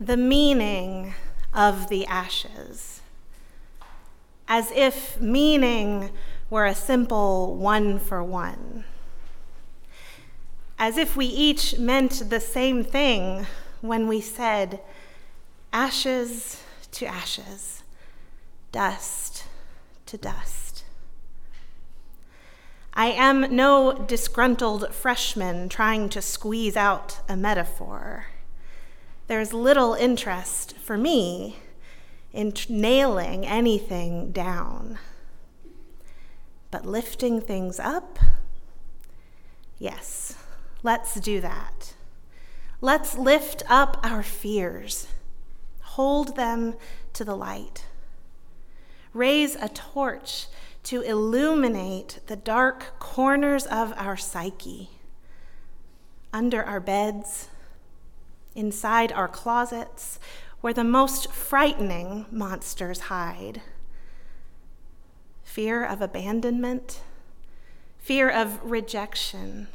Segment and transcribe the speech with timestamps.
[0.00, 1.14] the meaning
[1.52, 3.00] of the ashes,
[4.46, 6.10] as if meaning
[6.50, 8.84] were a simple one for one,
[10.78, 13.46] as if we each meant the same thing
[13.80, 14.80] when we said,
[15.72, 16.62] ashes
[16.92, 17.82] to ashes,
[18.70, 19.44] dust
[20.06, 20.84] to dust.
[22.94, 28.26] I am no disgruntled freshman trying to squeeze out a metaphor.
[29.28, 31.56] There's little interest for me
[32.32, 34.98] in t- nailing anything down.
[36.70, 38.18] But lifting things up,
[39.78, 40.34] yes,
[40.82, 41.92] let's do that.
[42.80, 45.08] Let's lift up our fears,
[45.82, 46.76] hold them
[47.12, 47.84] to the light,
[49.12, 50.46] raise a torch
[50.84, 54.88] to illuminate the dark corners of our psyche,
[56.32, 57.48] under our beds
[58.58, 60.18] inside our closets,
[60.60, 63.62] where the most frightening monsters hide.
[65.44, 67.00] Fear of abandonment,
[67.96, 69.68] fear of rejection,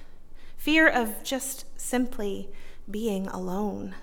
[0.57, 2.49] fear of just simply
[2.91, 3.95] being alone,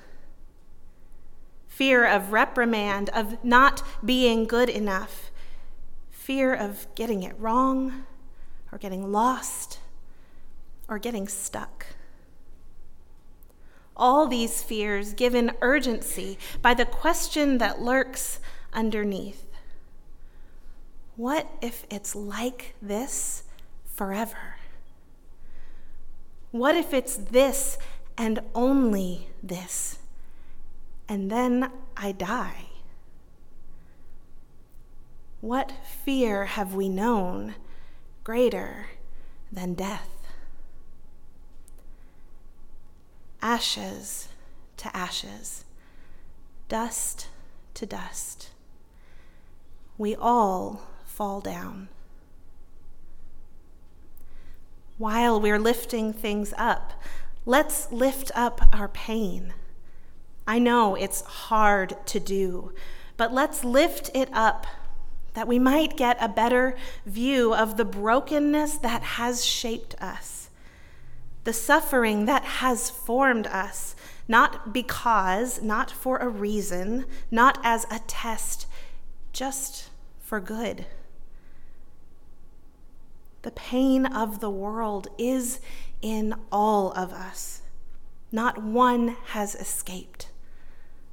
[1.69, 5.31] fear of reprimand, of not being good enough,
[6.11, 8.05] fear of getting it wrong
[8.73, 9.79] or getting lost
[10.89, 11.87] or getting stuck
[14.01, 18.41] all these fears given urgency by the question that lurks
[18.73, 19.47] underneath
[21.17, 23.45] What if it's like this
[23.85, 24.57] forever?
[26.51, 27.79] What if it's this
[28.17, 29.99] and only this,
[31.09, 32.67] and then I die?
[35.41, 35.73] What
[36.05, 37.55] fear have we known
[38.25, 38.89] greater
[39.53, 40.20] than death?
[43.43, 44.29] Ashes
[44.79, 45.65] to ashes,
[46.69, 47.29] dust
[47.75, 48.51] to dust.
[49.99, 51.89] We all fall down.
[54.97, 56.93] While we're lifting things up,
[57.45, 59.55] let's lift up our pain.
[60.47, 62.73] I know it's hard to do,
[63.17, 64.67] but let's lift it up
[65.35, 70.40] that we might get a better view of the brokenness that has shaped us
[71.45, 73.95] the suffering that has formed us,
[74.29, 78.67] not because, not for a reason, not as a test,
[79.33, 79.91] just
[80.21, 80.87] for good.
[83.43, 85.61] The pain of the world is
[86.03, 87.63] in all of us.
[88.31, 90.29] Not one has escaped.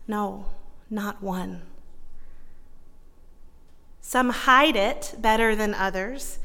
[0.07, 0.47] No,
[0.89, 1.61] not one.
[4.01, 6.39] Some hide it better than others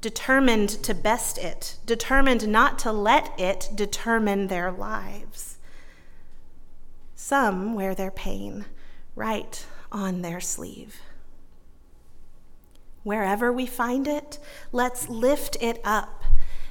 [0.00, 5.58] determined to best it, determined not to let it determine their lives.
[7.14, 8.66] Some wear their pain
[9.16, 11.00] right on their sleeve.
[13.02, 14.38] Wherever we find it,
[14.70, 16.22] let's lift it up,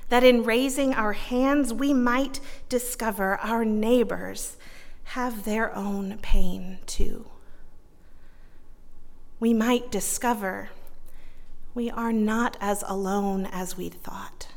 [0.09, 2.39] that in raising our hands we might
[2.69, 4.55] discover our neighbors
[5.03, 7.25] have their own pain too.
[9.39, 10.69] We might discover
[11.77, 14.47] we are not as alone as we'd thought.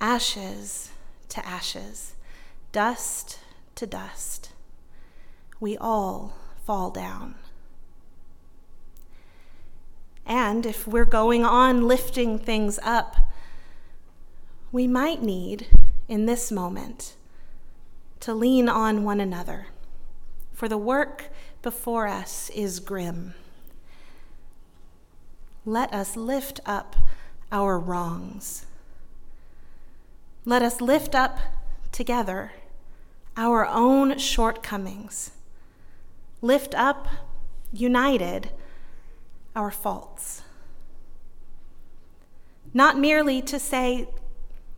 [0.00, 0.90] Ashes
[1.28, 2.14] to ashes,
[2.72, 3.38] dust
[3.74, 4.52] to dust,
[5.60, 6.34] we all
[6.64, 7.34] fall down.
[10.24, 13.16] And if we're going on lifting things up,
[14.72, 15.66] we might need,
[16.08, 17.16] in this moment,
[18.20, 19.66] to lean on one another,
[20.54, 21.28] for the work
[21.60, 23.34] before us is grim
[25.66, 26.94] let us lift up
[27.50, 28.66] our wrongs.
[30.44, 31.40] Let us lift up
[31.90, 32.52] together
[33.36, 35.32] our own shortcomings.
[36.40, 37.08] Lift up,
[37.72, 38.50] united,
[39.56, 40.42] our faults.
[42.72, 44.08] Not merely to say,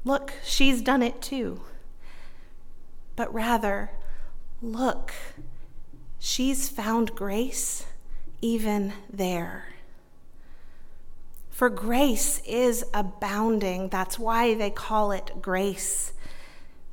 [0.05, 1.61] look, she's done it too,
[3.15, 3.91] but rather,
[4.63, 5.13] look,
[6.19, 7.85] she's found grace
[8.41, 9.67] even there.
[11.59, 13.89] For grace is abounding.
[13.89, 16.13] That's why they call it grace.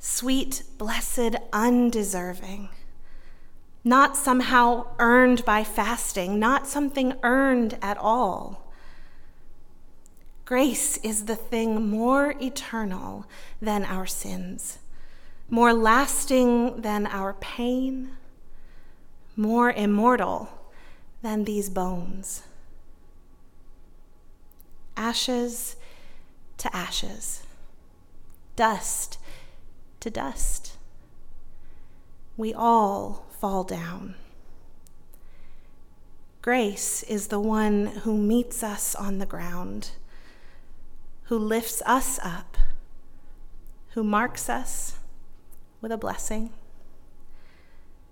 [0.00, 2.70] Sweet, blessed, undeserving.
[3.84, 8.72] Not somehow earned by fasting, not something earned at all.
[10.44, 13.24] Grace is the thing more eternal
[13.62, 14.80] than our sins,
[15.48, 18.16] more lasting than our pain,
[19.36, 20.48] more immortal
[21.22, 22.42] than these bones
[24.96, 25.76] ashes
[26.58, 27.42] to ashes,
[28.56, 29.18] dust
[30.00, 30.76] to dust.
[32.36, 34.14] we all fall down.
[36.42, 39.90] Grace is the one who meets us on the ground,
[41.24, 42.56] who lifts us up,
[43.90, 44.96] who marks us
[45.80, 46.50] with a blessing,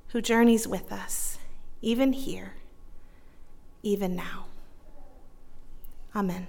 [0.08, 1.38] who journeys with us,
[1.80, 2.54] even here,
[3.82, 4.46] even now.
[6.16, 6.46] Amen.